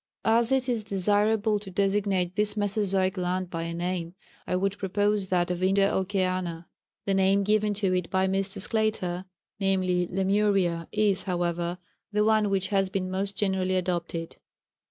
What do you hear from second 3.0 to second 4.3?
land by a name,